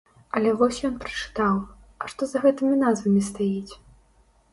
Але 0.37 0.51
вось 0.59 0.77
ён 0.87 0.95
прачытаў, 1.03 1.59
а 2.05 2.09
што 2.13 2.21
за 2.31 2.41
гэтымі 2.45 2.79
назвамі 2.85 3.21
стаіць? 3.29 3.73